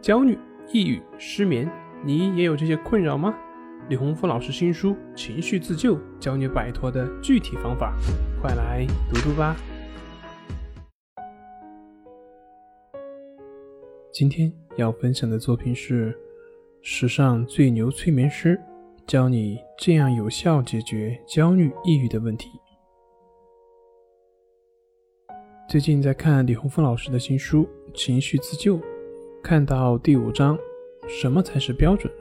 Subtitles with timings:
[0.00, 0.38] 焦虑、
[0.72, 1.70] 抑郁、失眠，
[2.02, 3.34] 你也有这些困扰吗？
[3.90, 7.94] 李洪福老师新书《情绪自救》教你摆脱的具体方法，
[8.40, 9.54] 快来读读吧。
[14.10, 16.18] 今天要分享的作品是
[16.80, 18.58] 史上最牛催眠师，
[19.06, 22.48] 教你这样有效解决焦虑、抑郁的问题。
[25.68, 27.64] 最近在看李洪福老师的新书
[27.94, 28.78] 《情绪自救》。
[29.42, 30.56] 看到第五章，
[31.08, 32.12] 什么才是标准？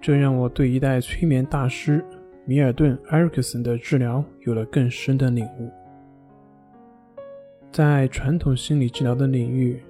[0.00, 2.04] 这让我对一代催眠大师
[2.44, 5.70] 米尔顿·埃里克森的治疗有了更深的领悟。
[7.72, 9.82] 在传统心理治疗的领域，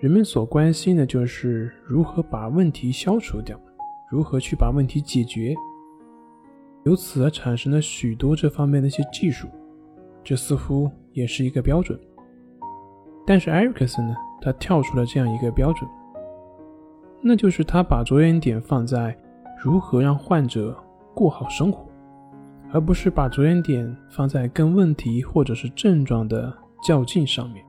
[0.00, 3.60] 人们所关心的就是如何把问题消除掉，
[4.10, 5.54] 如何去把问题解决，
[6.84, 9.46] 由此而产生了许多这方面的一些技术，
[10.24, 11.98] 这似乎也是一个标准。
[13.26, 14.16] 但是埃里克森呢？
[14.40, 15.90] 他跳出了这样一个标准，
[17.20, 19.16] 那就是他把着眼点放在
[19.62, 20.76] 如何让患者
[21.14, 21.86] 过好生活，
[22.72, 27.64] 而不是把着眼点放在跟问题或者是症状的较劲上面。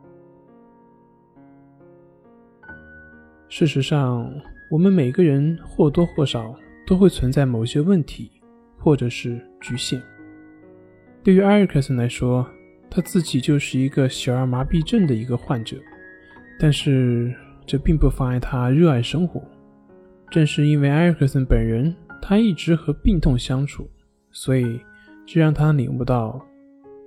[3.50, 4.30] 事实上，
[4.70, 6.54] 我们每个人或多或少
[6.86, 8.30] 都会存在某些问题
[8.78, 10.00] 或者是局限。
[11.24, 12.46] 对于埃里克森来说，
[12.90, 15.78] 他自己就是一个小儿麻痹症的一个患者。
[16.60, 17.34] 但是
[17.66, 19.42] 这并不妨碍他热爱生活。
[20.32, 23.90] 正是因为埃尔克森本人，他一直和病痛相处，
[24.32, 24.80] 所以
[25.26, 26.44] 这让他领悟到，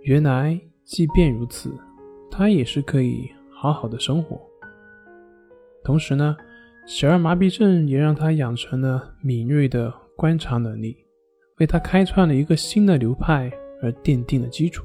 [0.02, 1.70] 原来即便如此，
[2.30, 4.40] 他也是可以好好的生活。
[5.84, 6.36] 同时呢，
[6.86, 10.96] 小儿麻痹症也让他养成了敏锐的观察能力，
[11.58, 13.50] 为他开创了一个新的流派
[13.82, 14.84] 而奠定了基础。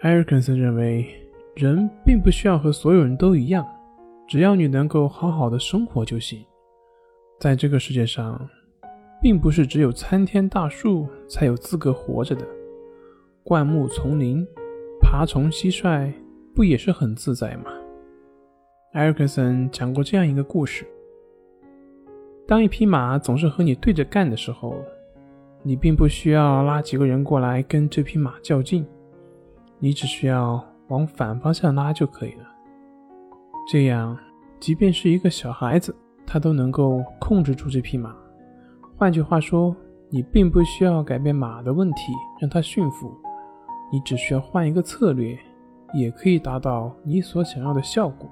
[0.00, 1.04] 埃尔克森认为。
[1.56, 3.66] 人并不需要和所有人都一样，
[4.28, 6.44] 只要你能够好好的生活就行。
[7.40, 8.46] 在这个世界上，
[9.22, 12.46] 并不是只有参天大树才有资格活着的，
[13.42, 14.46] 灌木丛林、
[15.00, 16.12] 爬虫蟋蟀
[16.54, 17.70] 不也是很自在吗？
[18.92, 20.86] 埃尔克森讲过这样一个故事：
[22.46, 24.76] 当一匹马总是和你对着干的时候，
[25.62, 28.86] 你并不需要拉几个人过来跟这匹马较劲，
[29.78, 30.62] 你只需要。
[30.88, 32.44] 往反方向拉就可以了。
[33.68, 34.16] 这样，
[34.60, 35.92] 即便是一个小孩子，
[36.24, 38.14] 他都能够控制住这匹马。
[38.96, 39.74] 换句话说，
[40.08, 43.12] 你并不需要改变马的问题，让它驯服，
[43.92, 45.36] 你只需要换一个策略，
[45.94, 48.30] 也可以达到你所想要的效果。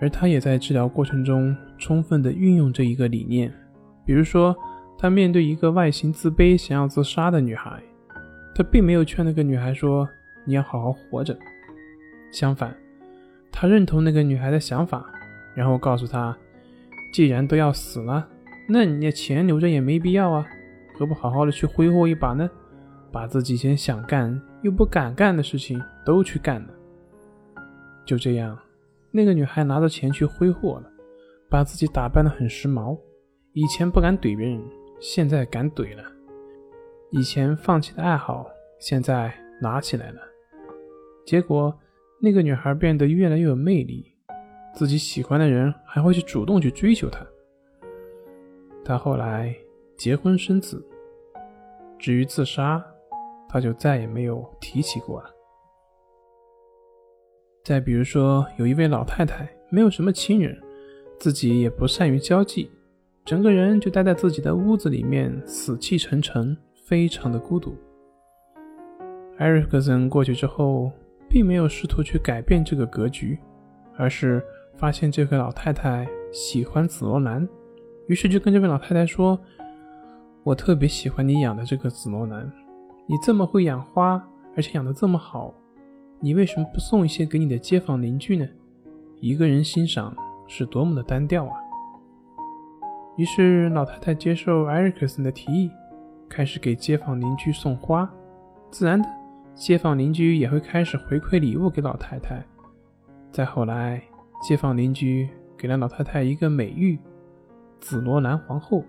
[0.00, 3.50] 而他也在治疗过程中充分的运用这一个理念。
[4.04, 4.54] 比如说，
[4.98, 7.80] 他面对一个外形自卑、想要自杀的女孩，
[8.56, 10.08] 他并没有劝那个女孩说。
[10.46, 11.38] 你要好好活着。
[12.32, 12.74] 相反，
[13.52, 15.04] 他认同那个女孩的想法，
[15.54, 16.36] 然后告诉她
[17.12, 18.26] ：“既然都要死了，
[18.68, 20.46] 那你的钱留着也没必要啊，
[20.94, 22.48] 何不好好的去挥霍一把呢？
[23.12, 26.68] 把自己以前想干又不敢干的事情都去干了。”
[28.04, 28.58] 就这样，
[29.10, 30.90] 那个女孩拿着钱去挥霍了，
[31.48, 32.98] 把自己打扮得很时髦。
[33.52, 34.62] 以前不敢怼别人，
[35.00, 36.02] 现在敢怼了；
[37.10, 38.46] 以前放弃的爱好，
[38.78, 39.32] 现在
[39.62, 40.20] 拿起来了。
[41.26, 41.76] 结果，
[42.20, 44.12] 那个女孩变得越来越有魅力，
[44.72, 47.26] 自己喜欢的人还会去主动去追求她。
[48.84, 49.52] 她后来
[49.96, 50.80] 结婚生子，
[51.98, 52.80] 至于自杀，
[53.48, 55.28] 她就再也没有提起过了。
[57.64, 60.56] 再比如说，有一位老太太，没有什么亲人，
[61.18, 62.70] 自己也不善于交际，
[63.24, 67.74] 整个人就待在自己的屋子里面，死气沉沉，非常的孤独。
[69.38, 70.92] 艾瑞克森过去之后。
[71.28, 73.38] 并没有试图去改变这个格局，
[73.96, 74.42] 而是
[74.76, 77.48] 发现这个老太太喜欢紫罗兰，
[78.06, 79.38] 于是就跟这位老太太说
[80.44, 82.50] ：“我特别喜欢你养的这个紫罗兰，
[83.06, 84.22] 你这么会养花，
[84.56, 85.52] 而且养得这么好，
[86.20, 88.46] 你为什么不送一些给你的街坊邻居呢？
[89.20, 90.14] 一个人欣赏
[90.46, 91.52] 是多么的单调啊！”
[93.16, 95.70] 于是老太太接受艾瑞克森的提议，
[96.28, 98.10] 开始给街坊邻居送花，
[98.70, 99.08] 自然的。
[99.56, 102.44] 街坊邻居也会开始回馈礼物给老太太。
[103.32, 104.02] 再后来，
[104.46, 105.26] 街坊邻居
[105.56, 106.98] 给了老太太一个美誉——
[107.80, 108.84] 紫罗兰皇后。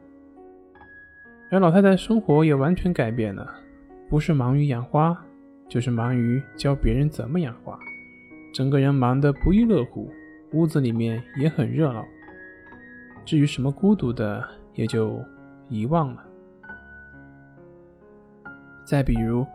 [1.49, 3.49] 而老太太生活也完全改变了，
[4.09, 5.17] 不是忙于养花，
[5.69, 7.79] 就是忙于教别人怎么养花，
[8.53, 10.11] 整个人忙得不亦乐乎，
[10.51, 12.05] 屋子里面也很热闹。
[13.23, 15.23] 至于什么孤独的，也就
[15.69, 16.21] 遗忘了。
[18.83, 19.47] 再比如。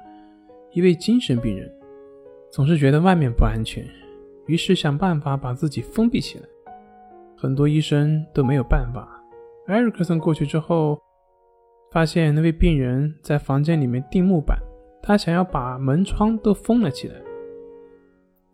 [0.72, 1.70] 一位精神病人
[2.50, 3.86] 总是觉得外面不安全，
[4.46, 6.44] 于是想办法把自己封闭起来。
[7.36, 9.22] 很多医生都没有办法。
[9.66, 10.98] 埃里克森过去之后，
[11.90, 14.58] 发现那位病人在房间里面钉木板，
[15.02, 17.16] 他想要把门窗都封了起来。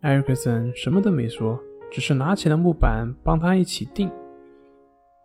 [0.01, 1.57] 埃里克森什么都没说，
[1.89, 4.11] 只是拿起了木板帮他一起钉。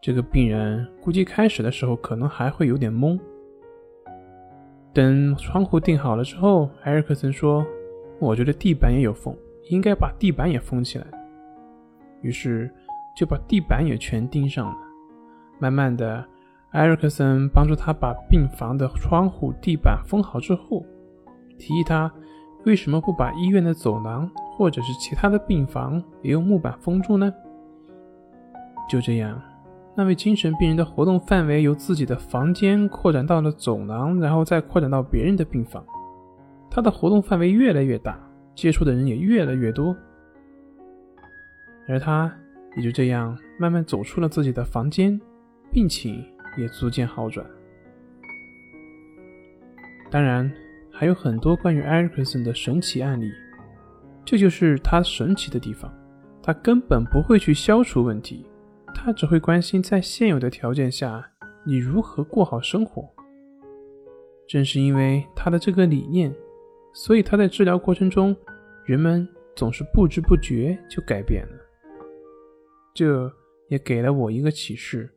[0.01, 3.19] 这个病人估计开始的时候可能还会有点懵。
[4.95, 7.67] 等窗户钉好了之后，埃里克森说
[8.21, 9.37] ：“我觉得地板也有缝，
[9.69, 11.07] 应该把地板也封起来。”
[12.23, 12.73] 于是
[13.17, 14.77] 就把地板也全钉上了。
[15.59, 16.25] 慢慢的，
[16.71, 20.87] 埃里克森帮助他把病房的窗户、地板封好之后，
[21.59, 22.11] 提议他
[22.65, 27.35] 为什么不把医院的走廊或者是其他的病房也用木板封住呢？
[28.89, 29.41] 就这样，
[29.97, 35.85] 那位精神病人的活动范围由自己的房间扩展到了走廊，然后再扩展到别人的病房。
[36.71, 38.19] 他的活动范围越来越大，
[38.55, 39.97] 接触的人也越来越多，
[41.89, 42.33] 而他
[42.77, 45.21] 也就这样慢慢走出了自己的房间。
[45.71, 46.25] 病情
[46.57, 47.47] 也逐渐好转。
[50.11, 50.51] 当然，
[50.93, 53.31] 还有很多关于埃里克森的神奇案例，
[54.25, 55.93] 这就是他神奇的地方。
[56.43, 58.45] 他根本不会去消除问题，
[58.95, 61.31] 他只会关心在现有的条件下
[61.65, 63.07] 你如何过好生活。
[64.47, 66.35] 正是因为他的这个理念，
[66.95, 68.35] 所以他在治疗过程中，
[68.85, 69.27] 人们
[69.57, 71.53] 总是不知不觉就改变了。
[72.95, 73.31] 这
[73.69, 75.11] 也给了我一个启示。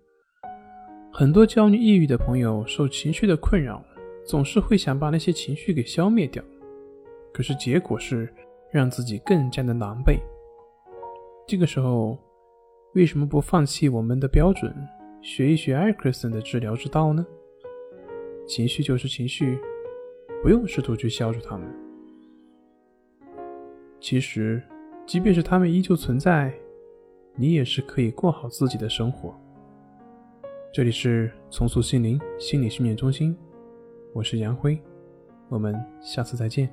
[1.13, 3.83] 很多焦虑、抑郁的朋友受情绪的困扰，
[4.25, 6.43] 总是会想把那些情绪给消灭掉，
[7.33, 8.33] 可是结果是
[8.71, 10.19] 让自己更加的狼狈。
[11.47, 12.17] 这个时候，
[12.97, 14.73] 为什么不放弃我们的标准，
[15.21, 17.23] 学一学艾克森的治疗之道呢？
[18.47, 19.59] 情绪就是情绪，
[20.41, 21.67] 不用试图去消除它们。
[23.99, 24.59] 其实，
[25.05, 26.51] 即便是他们依旧存在，
[27.35, 29.31] 你也是可以过好自己的生活。
[30.73, 33.37] 这里是重塑心灵心理训练中心，
[34.11, 34.81] 我是杨辉，
[35.49, 36.67] 我们下次再见。